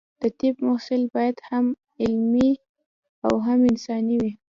[0.21, 1.65] د طب محصل باید هم
[2.03, 2.51] علمي
[3.25, 4.31] او هم انساني وي.